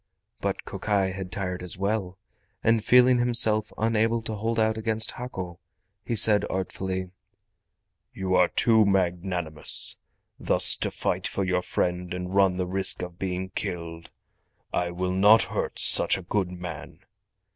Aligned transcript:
But 0.39 0.65
Kokai 0.65 1.11
had 1.11 1.31
tired 1.31 1.61
as 1.61 1.77
well, 1.77 2.17
and 2.63 2.83
feeling 2.83 3.19
him 3.19 3.35
self 3.35 3.71
unable 3.77 4.23
to 4.23 4.33
hold 4.33 4.59
out 4.59 4.75
against 4.75 5.11
Hako, 5.11 5.59
he 6.03 6.15
said 6.15 6.43
artfully: 6.49 7.11
"You 8.11 8.33
are 8.33 8.47
too 8.47 8.83
magnanimous, 8.83 9.97
thus 10.39 10.75
to 10.77 10.89
fight 10.89 11.27
for 11.27 11.43
your 11.43 11.61
friend 11.61 12.15
and 12.15 12.33
run 12.33 12.57
the 12.57 12.65
risk 12.65 13.03
of 13.03 13.19
being 13.19 13.49
killed. 13.51 14.09
I 14.73 14.89
will 14.89 15.13
not 15.13 15.43
hurt 15.43 15.77
such 15.77 16.17
a 16.17 16.23
good 16.23 16.49
man." 16.51 17.01